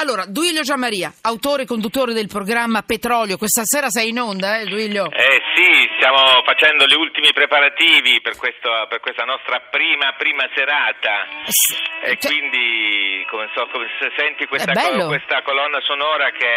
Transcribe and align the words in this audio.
Allora, 0.00 0.24
Duilio 0.24 0.62
Gianmaria, 0.62 1.12
autore 1.20 1.64
e 1.64 1.66
conduttore 1.66 2.14
del 2.14 2.26
programma 2.26 2.80
Petrolio, 2.80 3.36
questa 3.36 3.60
sera 3.64 3.90
sei 3.90 4.08
in 4.08 4.18
onda, 4.18 4.58
eh 4.58 4.64
Duilio? 4.64 5.10
Eh 5.12 5.38
sì, 5.54 5.68
stiamo 5.98 6.40
facendo 6.42 6.86
gli 6.86 6.94
ultimi 6.94 7.30
preparativi 7.34 8.18
per, 8.22 8.34
questo, 8.38 8.70
per 8.88 9.00
questa 9.00 9.24
nostra 9.24 9.60
prima, 9.70 10.14
prima 10.16 10.48
serata 10.54 11.28
S- 11.44 11.76
e 12.04 12.16
cioè- 12.16 12.32
quindi 12.32 13.09
come 13.30 13.46
so, 13.54 13.66
come 13.70 13.86
se 14.02 14.10
senti 14.18 14.44
questa, 14.46 14.72
È 14.72 14.74
bello. 14.74 15.06
questa 15.06 15.40
colonna 15.42 15.80
sonora 15.86 16.30
che 16.34 16.50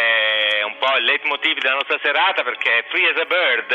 è 0.58 0.64
un 0.66 0.76
po' 0.82 0.98
il 0.98 1.06
leitmotiv 1.06 1.62
della 1.62 1.76
nostra 1.76 2.00
serata 2.02 2.42
perché 2.44 2.82
è 2.82 2.86
Free 2.90 3.08
as 3.14 3.18
a 3.22 3.26
Bird 3.30 3.72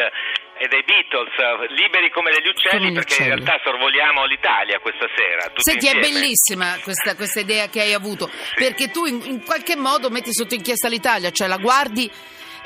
e 0.58 0.66
dei 0.66 0.82
Beatles, 0.82 1.30
liberi 1.70 2.10
come 2.10 2.32
degli 2.34 2.48
uccelli 2.50 2.90
Come 2.90 2.98
perché 2.98 3.22
in 3.22 3.30
uccelli. 3.30 3.44
realtà 3.46 3.62
sorvoliamo 3.62 4.24
l'Italia 4.26 4.78
questa 4.80 5.06
sera. 5.14 5.46
Senti, 5.54 5.86
è 5.86 5.94
insieme. 5.94 6.00
bellissima 6.18 6.76
questa, 6.82 7.14
questa 7.14 7.38
idea 7.40 7.68
che 7.68 7.80
hai 7.80 7.94
avuto, 7.94 8.28
perché 8.56 8.90
tu 8.90 9.06
in, 9.06 9.22
in 9.24 9.44
qualche 9.44 9.76
modo 9.76 10.10
metti 10.10 10.34
sotto 10.34 10.54
inchiesta 10.54 10.88
l'Italia, 10.88 11.30
cioè 11.30 11.46
la 11.46 11.58
guardi 11.58 12.10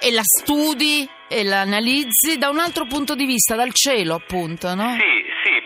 e 0.01 0.11
la 0.11 0.23
studi 0.25 1.07
e 1.29 1.45
la 1.45 1.61
analizzi 1.61 2.37
da 2.37 2.49
un 2.49 2.59
altro 2.59 2.87
punto 2.87 3.15
di 3.15 3.25
vista, 3.25 3.55
dal 3.55 3.73
cielo 3.73 4.15
appunto, 4.15 4.75
no? 4.75 4.97
Sì, 4.99 4.99
sì, 4.99 5.22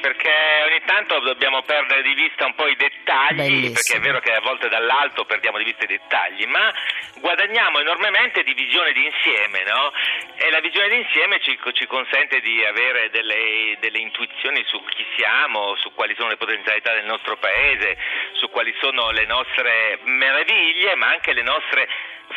perché 0.07 0.31
ogni 0.69 0.83
tanto 0.87 1.19
dobbiamo 1.19 1.63
perdere 1.63 2.03
di 2.03 2.15
vista 2.15 2.47
un 2.47 2.55
po' 2.55 2.69
i 2.69 2.77
dettagli, 2.77 3.35
Bellissimo. 3.35 3.73
perché 3.73 3.97
è 3.97 4.01
vero 4.01 4.21
che 4.21 4.33
a 4.33 4.41
volte 4.41 4.69
dall'alto 4.69 5.25
perdiamo 5.25 5.59
di 5.59 5.65
vista 5.65 5.83
i 5.83 5.89
dettagli, 5.89 6.47
ma 6.47 6.73
guadagniamo 7.19 7.81
enormemente 7.81 8.45
di 8.45 8.55
visione 8.55 8.93
d'insieme, 8.93 9.65
no? 9.65 9.93
E 10.37 10.51
la 10.51 10.61
visione 10.61 10.91
d'insieme 10.91 11.41
ci, 11.41 11.59
ci 11.73 11.87
consente 11.87 12.39
di 12.41 12.65
avere 12.65 13.11
delle, 13.11 13.77
delle 13.81 13.99
intuizioni 13.99 14.63
su 14.67 14.81
chi 14.85 15.05
siamo, 15.17 15.75
su 15.77 15.93
quali 15.93 16.15
sono 16.15 16.29
le 16.29 16.37
potenzialità 16.37 16.95
del 16.95 17.07
nostro 17.07 17.37
paese, 17.39 17.99
su 18.35 18.49
quali 18.51 18.73
sono 18.79 19.11
le 19.11 19.27
nostre 19.27 19.99
meraviglie, 20.05 20.95
ma 20.95 21.09
anche 21.09 21.33
le 21.33 21.43
nostre 21.43 21.89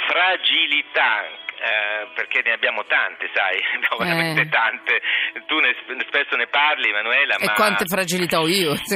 fragilità. 0.08 1.48
Eh, 1.60 2.08
perché 2.16 2.42
ne 2.44 2.54
abbiamo 2.54 2.86
tante, 2.86 3.30
sai, 3.34 3.60
ne 3.80 3.86
abbiamo 3.86 4.02
Eh. 4.04 4.06
veramente 4.16 4.50
tante. 4.50 5.02
Tu 5.46 5.60
ne, 5.60 5.76
spesso 6.08 6.36
ne 6.36 6.48
parli, 6.48 6.90
Emanuela, 6.90 7.36
E 7.36 7.46
ma 7.46 7.54
quante 7.54 7.86
fragilità 7.86 8.40
ho 8.40 8.48
io. 8.48 8.76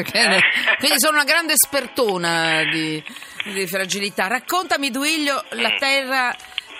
Quindi 0.79 0.97
sono 0.99 1.15
una 1.15 1.23
grande 1.25 1.53
espertona 1.53 2.63
di, 2.63 3.03
di 3.45 3.67
fragilità. 3.67 4.27
Raccontami, 4.27 4.89
Duiglio, 4.89 5.43
la 5.51 5.69
Mm. 5.73 5.77
terra 5.77 6.35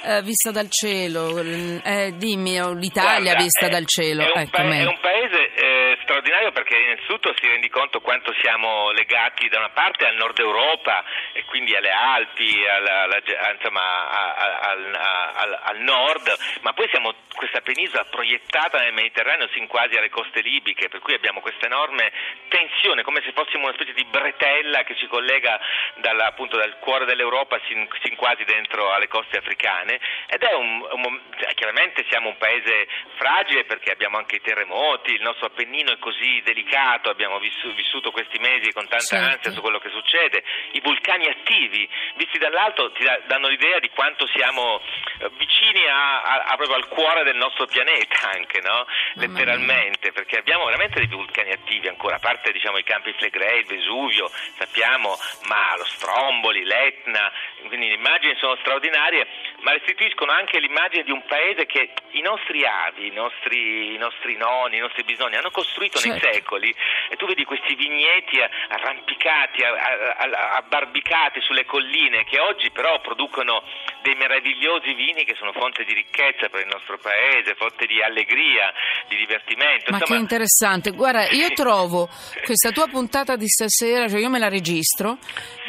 eh, 0.06 0.22
vista 0.22 0.52
dal 0.52 0.68
cielo. 0.70 1.40
Eh, 1.40 2.14
dimmi, 2.18 2.60
l'Italia 2.78 3.22
Guarda, 3.34 3.42
vista 3.42 3.68
dal 3.70 3.86
cielo. 3.86 4.22
È 4.24 4.32
un, 4.36 4.42
Ecco, 4.42 4.50
pa- 4.52 4.64
è 4.64 4.86
un 4.86 5.00
paese 5.02 5.54
eh, 5.54 5.73
straordinario 6.04 6.52
perché 6.52 6.78
innanzitutto 6.78 7.34
si 7.40 7.48
rendi 7.48 7.70
conto 7.70 8.00
quanto 8.02 8.34
siamo 8.42 8.92
legati 8.92 9.48
da 9.50 9.58
una 9.58 9.70
parte 9.70 10.06
al 10.06 10.16
nord 10.16 10.38
Europa 10.40 11.04
e 11.34 11.44
quindi 11.46 11.76
alle 11.76 11.90
Alpi, 11.92 12.66
alla- 12.68 13.02
alla- 13.04 13.22
insomma, 13.54 14.10
a- 14.10 14.34
a- 14.36 15.62
al, 15.64 15.78
nord, 15.80 16.32
ma 16.62 16.74
poi 16.74 16.88
siamo 16.90 17.14
questa 17.34 17.62
penisola 17.62 18.06
proiettata 18.06 18.80
nel 18.80 18.94
Mediterraneo 18.94 19.48
sin 19.54 19.68
quasi 19.68 19.96
alle 19.98 20.10
coste 20.10 20.42
libiche, 20.42 20.90
per 20.90 21.00
cui 21.00 21.14
abbiamo 21.14 21.40
questa 21.42 21.66
enorme 21.66 22.12
tensione, 22.48 23.02
come 23.04 23.22
se 23.24 23.32
fossimo 23.34 23.64
una 23.66 23.74
specie 23.74 23.94
di 23.94 24.04
bretella 24.06 24.84
che 24.84 24.96
ci 24.96 25.08
collega 25.08 25.60
dalla- 25.96 26.28
appunto 26.28 26.58
dal 26.58 26.78
cuore 26.80 27.06
dell'Europa 27.06 27.60
sin, 27.68 27.88
sin 28.04 28.16
quasi 28.16 28.44
dentro 28.44 28.92
alle 28.92 29.08
coste 29.08 29.38
africane. 29.38 30.00
Ed 30.28 30.42
è 30.44 30.54
un, 30.54 30.86
un 30.92 31.22
cioè, 31.40 31.54
chiaramente 31.56 32.06
siamo 32.10 32.30
un 32.30 32.38
paese 32.38 32.88
fragile 33.16 33.64
perché 33.66 33.92
abbiamo 33.92 34.18
anche 34.18 34.36
i 34.36 34.42
terremoti, 34.42 35.14
il 35.14 35.22
nostro 35.22 35.48
Appennino 35.48 35.93
così 36.00 36.42
delicato, 36.44 37.10
abbiamo 37.10 37.40
vissu- 37.40 37.74
vissuto 37.74 38.12
questi 38.12 38.38
mesi 38.40 38.72
con 38.72 38.88
tanta 38.88 39.06
Certo. 39.06 39.26
ansia 39.36 39.52
su 39.52 39.62
quello 39.62 39.80
che 39.80 39.90
succede, 39.90 40.44
i 40.72 40.80
vulcani 40.82 41.28
attivi 41.28 41.88
visti 42.16 42.38
dall'alto 42.38 42.92
ti 42.92 43.04
da- 43.04 43.20
danno 43.28 43.48
l'idea 43.48 43.80
di 43.80 43.90
quanto 43.90 44.28
siamo 44.28 44.82
eh, 45.20 45.30
vicini 45.38 45.86
a- 45.88 46.22
a- 46.22 46.44
a 46.48 46.56
proprio 46.56 46.76
al 46.76 46.88
cuore 46.88 47.24
del 47.24 47.36
nostro 47.36 47.66
pianeta 47.68 48.30
anche, 48.34 48.60
no? 48.62 48.86
letteralmente, 49.16 50.12
perché 50.12 50.38
abbiamo 50.38 50.66
veramente 50.66 51.00
dei 51.00 51.08
vulcani 51.08 51.52
attivi 51.52 51.88
ancora, 51.88 52.16
a 52.16 52.20
parte 52.20 52.52
diciamo, 52.52 52.78
i 52.78 52.84
campi 52.84 53.14
Flegrei, 53.14 53.60
il 53.60 53.66
Vesuvio, 53.66 54.30
sappiamo, 54.58 55.16
ma 55.48 55.76
lo 55.78 55.86
Stromboli, 55.86 56.64
l'Etna, 56.64 57.32
quindi 57.68 57.88
le 57.88 57.96
immagini 57.96 58.36
sono 58.38 58.56
straordinarie, 58.58 59.28
ma 59.64 59.72
restituiscono 59.72 60.32
anche 60.32 60.60
l'immagine 60.60 61.04
di 61.04 61.12
un 61.12 61.24
paese 61.26 61.66
che 61.66 61.94
i 62.12 62.22
nostri 62.22 62.66
avi, 62.66 63.08
i 63.08 63.12
nostri, 63.12 63.94
i 63.94 63.98
nostri 63.98 64.36
nonni, 64.36 64.78
i 64.78 64.80
nostri 64.80 65.04
bisnonni 65.04 65.36
hanno 65.36 65.52
costruito 65.52 66.00
nei 66.04 66.20
Certo. 66.20 66.34
secoli 66.34 66.74
e 67.10 67.16
tu 67.16 67.26
vedi 67.26 67.46
questi 67.46 67.74
vigneti 67.76 68.40
arrampicati, 68.42 69.64
abbarbicati 69.64 71.40
sulle 71.42 71.66
colline 71.66 72.26
che 72.26 72.40
oggi 72.40 72.72
però 72.72 73.00
producono 73.00 73.64
dei 74.02 74.16
meravigliosi 74.16 74.94
vini 74.94 75.24
che 75.24 75.36
sono 75.36 75.54
fonte 75.54 75.86
di 75.86 75.94
ricchezza 75.94 76.50
per 76.50 76.62
il 76.62 76.68
nostro 76.68 76.98
paese, 76.98 77.56
fonte 77.56 77.86
di 77.86 78.02
allegria, 78.02 78.74
di 79.08 79.16
divertimento. 79.18 79.92
Ma 79.92 79.98
che 79.98 80.04
Insomma, 80.04 80.20
interessante. 80.20 80.92
Guarda, 80.92 81.28
io 81.30 81.50
trovo 81.54 82.10
questa 82.44 82.72
tua 82.72 82.88
puntata 82.88 83.36
di 83.36 83.48
stasera, 83.48 84.08
cioè 84.08 84.20
io 84.20 84.30
me 84.30 84.40
la 84.40 84.50
registro, 84.50 85.18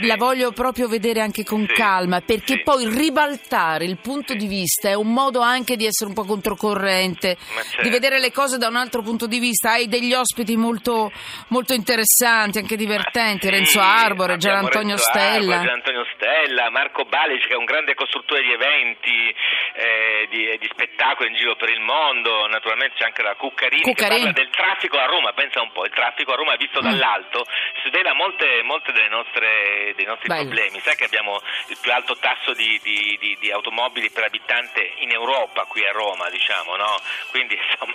la 0.02 0.16
voglio 0.16 0.52
proprio 0.52 0.88
vedere 0.88 1.20
anche 1.20 1.44
con 1.44 1.64
Sì. 1.66 1.74
calma, 1.74 2.20
perché 2.20 2.54
Sì. 2.54 2.62
poi 2.62 2.88
ribaltare 2.88 3.84
il 3.84 3.98
punto 3.98 4.34
di 4.34 4.46
vista 4.46 4.88
è 4.88 4.94
un 4.94 5.12
modo 5.12 5.40
anche 5.40 5.76
di 5.76 5.86
essere 5.86 6.08
un 6.08 6.14
po' 6.14 6.24
controcorrente, 6.24 7.36
Ma 7.54 7.62
certo. 7.62 7.82
di 7.82 7.90
vedere 7.90 8.18
le 8.20 8.32
cose 8.32 8.58
da 8.58 8.68
un 8.68 8.76
altro 8.76 9.02
punto 9.02 9.26
di 9.26 9.38
vista. 9.38 9.72
Hai 9.72 9.88
degli 9.88 10.12
ospiti 10.14 10.56
molto, 10.56 11.10
molto 11.48 11.72
interessanti, 11.74 12.58
anche 12.58 12.76
divertenti, 12.76 13.46
Sì, 13.46 13.52
Renzo 13.52 13.80
Arbore, 13.80 14.36
Gian 14.36 14.52
abbiamo 14.56 14.66
Antonio 14.66 14.96
Renzo 14.96 15.10
Stella. 15.10 15.54
Arbore, 15.54 15.66
Gian 15.66 15.74
Antonio 15.74 16.06
Stella, 16.14 16.70
Marco 16.70 17.04
Balic 17.04 17.46
che 17.46 17.54
è 17.54 17.56
un 17.56 17.64
grande 17.64 17.94
costruttore 17.94 18.42
di 18.42 18.52
eventi, 18.52 19.34
eh, 19.76 20.28
di, 20.30 20.58
di 20.58 20.68
spettacoli 20.72 21.30
in 21.30 21.36
giro 21.36 21.56
per 21.56 21.68
il 21.70 21.80
mondo, 21.80 22.46
naturalmente 22.46 22.94
c'è 22.96 23.04
anche 23.04 23.22
la 23.24 23.34
Cuccarini, 23.34 23.82
Cuccarini. 23.82 24.14
che 24.14 24.24
parla 24.26 24.32
del 24.32 24.50
traffico 24.50 24.98
a 24.98 25.06
Roma, 25.06 25.32
pensa 25.32 25.60
un 25.60 25.72
po', 25.72 25.84
il 25.84 25.92
traffico 25.92 26.32
a 26.32 26.36
Roma 26.36 26.54
visto 26.56 26.80
Mm. 26.80 26.84
dall'alto 26.84 27.44
svela 27.86 28.14
molte, 28.14 28.62
molte 28.62 28.92
delle 28.92 29.08
nostre, 29.08 29.92
dei 29.96 30.04
nostri 30.06 30.28
Bello. 30.28 30.42
problemi, 30.44 30.78
sai 30.80 30.94
che 30.96 31.04
abbiamo 31.04 31.40
il 31.68 31.78
più 31.80 31.92
alto 31.92 32.16
tasso 32.18 32.52
di, 32.54 32.78
di- 32.82 33.16
di- 33.20 33.36
di 33.40 33.50
automobili 33.50 34.10
per 34.10 34.24
abitante 34.24 34.92
in 34.98 35.10
Europa 35.10 35.64
qui 35.64 35.84
a 35.86 35.92
Roma, 35.92 36.28
diciamo, 36.30 36.76
no? 36.76 36.96
Quindi 37.30 37.56
insomma 37.56 37.94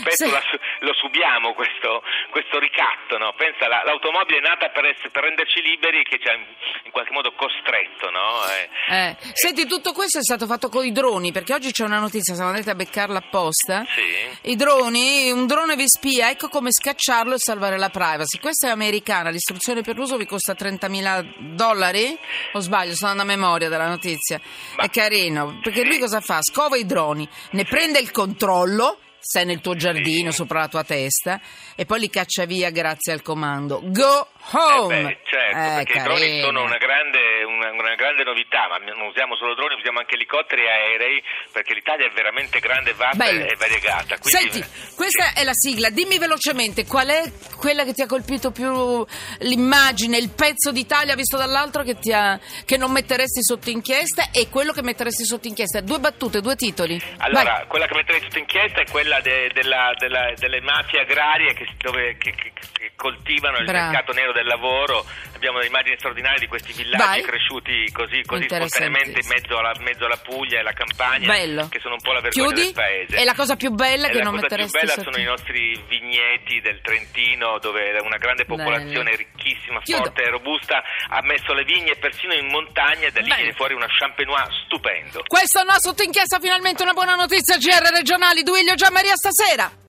spesso 0.00 0.24
sì. 0.26 0.30
la 0.30 0.42
lo 0.80 0.92
subiamo 0.94 1.54
questo, 1.54 2.02
questo 2.30 2.58
ricatto, 2.58 3.18
no? 3.18 3.32
Pensa, 3.34 3.66
la- 3.68 3.82
l'automobile 3.84 4.38
è 4.38 4.40
nata 4.42 4.68
per, 4.70 4.84
ess- 4.86 5.10
per 5.10 5.22
renderci 5.24 5.60
liberi 5.62 6.02
che 6.04 6.18
ci 6.18 6.28
ha 6.28 6.34
in, 6.34 6.44
in 6.84 6.90
qualche 6.90 7.12
modo 7.12 7.32
costretto, 7.32 8.10
no? 8.10 8.40
Eh, 8.48 8.68
Eh, 8.94 9.16
Senti, 9.32 9.66
tutto 9.66 9.92
questo 9.92 10.18
è 10.18 10.22
stato 10.22 10.46
fatto 10.46 10.68
con 10.68 10.84
i 10.84 10.92
droni, 10.92 11.32
perché 11.32 11.52
oggi 11.54 11.70
c'è 11.72 11.84
una 11.84 11.98
notizia, 11.98 12.34
siamo 12.34 12.50
andati 12.50 12.70
a 12.70 12.74
beccarla 12.74 13.18
apposta. 13.18 13.84
sì. 13.88 14.17
I 14.42 14.56
droni, 14.56 15.30
un 15.30 15.46
drone 15.46 15.76
vi 15.76 15.86
spia, 15.86 16.30
ecco 16.30 16.48
come 16.48 16.70
scacciarlo 16.72 17.34
e 17.34 17.38
salvare 17.38 17.78
la 17.78 17.88
privacy. 17.88 18.38
Questa 18.38 18.68
è 18.68 18.70
americana, 18.70 19.30
l'istruzione 19.30 19.82
per 19.82 19.96
l'uso 19.96 20.16
vi 20.16 20.26
costa 20.26 20.54
30.000 20.54 21.54
dollari? 21.54 22.18
O 22.52 22.60
sbaglio, 22.60 22.94
sto 22.94 23.06
andando 23.06 23.30
a 23.30 23.36
memoria 23.36 23.68
della 23.68 23.88
notizia. 23.88 24.40
È 24.76 24.88
carino, 24.88 25.58
perché 25.62 25.84
lui 25.84 25.98
cosa 25.98 26.20
fa? 26.20 26.38
Scova 26.40 26.76
i 26.76 26.86
droni, 26.86 27.28
ne 27.52 27.64
prende 27.64 27.98
il 27.98 28.10
controllo, 28.10 28.98
sei 29.30 29.44
nel 29.44 29.60
tuo 29.60 29.74
giardino, 29.74 30.30
sopra 30.30 30.60
la 30.60 30.68
tua 30.68 30.84
testa, 30.84 31.38
e 31.76 31.84
poi 31.84 32.00
li 32.00 32.08
caccia 32.08 32.46
via 32.46 32.70
grazie 32.70 33.12
al 33.12 33.20
comando. 33.20 33.80
Go 33.84 34.26
home! 34.52 34.98
Eh 35.00 35.02
beh, 35.02 35.18
certo, 35.28 35.58
Eh, 35.58 35.74
perché 35.84 35.98
i 35.98 36.02
droni 36.02 36.20
carina. 36.20 36.44
sono 36.46 36.62
una 36.64 36.78
grande, 36.78 37.18
una, 37.44 37.70
una 37.72 37.94
grande 37.94 38.24
novità, 38.24 38.68
ma 38.68 38.78
non 38.78 39.06
usiamo 39.08 39.36
solo 39.36 39.54
droni, 39.54 39.74
usiamo 39.74 39.98
anche 39.98 40.14
elicotteri 40.14 40.62
e 40.62 40.70
aerei, 40.70 41.22
perché 41.52 41.74
l'Italia 41.74 42.06
è 42.06 42.10
veramente 42.10 42.58
grande, 42.58 42.94
vasta 42.94 43.22
Bello. 43.22 43.44
e 43.44 43.54
variegata. 43.56 44.16
Quindi, 44.16 44.50
Senti, 44.50 44.87
questa 44.98 45.32
è 45.32 45.44
la 45.44 45.52
sigla. 45.54 45.90
Dimmi 45.90 46.18
velocemente 46.18 46.84
qual 46.84 47.06
è 47.06 47.30
quella 47.56 47.84
che 47.84 47.92
ti 47.94 48.02
ha 48.02 48.06
colpito 48.06 48.50
più 48.50 49.06
l'immagine, 49.38 50.18
il 50.18 50.30
pezzo 50.30 50.72
d'Italia 50.72 51.14
visto 51.14 51.36
dall'altro 51.36 51.84
che, 51.84 51.96
ti 52.00 52.12
ha- 52.12 52.36
che 52.64 52.76
non 52.76 52.90
metteresti 52.90 53.44
sotto 53.44 53.70
inchiesta 53.70 54.30
e 54.32 54.48
quello 54.48 54.72
che 54.72 54.82
metteresti 54.82 55.24
sotto 55.24 55.46
inchiesta. 55.46 55.80
Due 55.80 56.00
battute, 56.00 56.40
due 56.40 56.56
titoli. 56.56 57.00
Allora, 57.18 57.42
Vai. 57.44 57.66
quella 57.68 57.86
che 57.86 57.94
metterei 57.94 58.20
sotto 58.22 58.38
inchiesta 58.38 58.80
è 58.80 58.86
quella 58.90 59.20
de- 59.20 59.50
della- 59.54 59.94
della- 59.98 60.32
delle 60.36 60.60
mafie 60.62 61.00
agrarie 61.02 61.54
che, 61.54 61.66
dove- 61.78 62.16
che- 62.18 62.32
che- 62.34 62.52
che 62.72 62.90
coltivano 62.96 63.58
il 63.58 63.66
Bravo. 63.66 63.90
mercato 63.92 64.12
nero 64.12 64.32
del 64.32 64.46
lavoro. 64.46 65.04
Abbiamo 65.34 65.62
immagini 65.62 65.94
straordinarie 65.96 66.40
di 66.40 66.48
questi 66.48 66.72
villaggi 66.72 67.20
Vai. 67.20 67.22
cresciuti 67.22 67.88
così, 67.92 68.22
così 68.26 68.44
spontaneamente 68.48 69.20
in 69.20 69.28
mezzo 69.28 69.56
alla, 69.58 69.72
mezzo 69.78 70.04
alla 70.06 70.16
Puglia 70.16 70.56
e 70.56 70.60
alla 70.60 70.72
campagna, 70.72 71.28
Bello. 71.28 71.68
che 71.68 71.78
sono 71.80 71.94
un 71.94 72.00
po' 72.00 72.10
la 72.12 72.20
vergogna 72.20 72.46
Chiudi? 72.48 72.62
del 72.64 72.72
paese. 72.74 73.16
E 73.16 73.24
la 73.24 73.34
cosa 73.34 73.54
più 73.54 73.70
bella 73.70 74.08
E 74.08 74.10
che 74.10 74.22
non 74.22 74.34
metteresti 74.34 74.78
sotto 74.94 75.10
sono 75.10 75.18
i 75.18 75.24
nostri 75.24 75.82
vigneti 75.88 76.60
del 76.60 76.80
Trentino, 76.82 77.58
dove 77.58 77.98
una 78.00 78.16
grande 78.16 78.44
popolazione 78.44 79.10
Bello. 79.10 79.16
ricchissima, 79.16 79.80
Chiudo. 79.80 80.04
forte 80.04 80.22
e 80.22 80.30
robusta 80.30 80.82
ha 81.08 81.22
messo 81.22 81.52
le 81.52 81.64
vigne 81.64 81.96
persino 81.96 82.34
in 82.34 82.46
montagna 82.46 83.06
e 83.06 83.10
da 83.10 83.20
lì 83.20 83.28
Bello. 83.28 83.36
viene 83.36 83.52
fuori 83.54 83.74
una 83.74 83.86
champenois 83.88 84.48
stupendo. 84.64 85.22
Questo 85.26 85.62
no 85.62 85.74
sotto 85.78 86.02
inchiesta 86.02 86.38
finalmente 86.40 86.82
una 86.82 86.92
buona 86.92 87.14
notizia 87.14 87.56
GR 87.56 87.90
regionali 87.90 88.42
Duilio 88.42 88.74
Gianmaria 88.74 89.14
stasera. 89.14 89.86